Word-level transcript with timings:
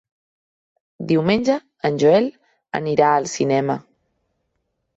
Diumenge 1.11 1.57
en 1.91 2.01
Joel 2.05 2.31
anirà 2.81 3.13
al 3.19 3.31
cinema. 3.37 3.79